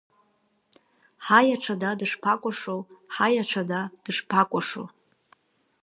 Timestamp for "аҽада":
1.55-1.91, 3.43-3.81